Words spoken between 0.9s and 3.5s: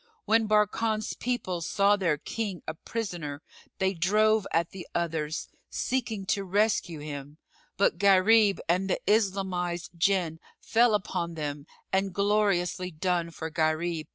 people saw their king a prisoner,